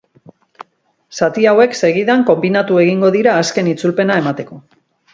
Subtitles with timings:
[1.19, 4.63] Zati hauek, segidan, konbinatu egingo dira azken itzulpena emateko.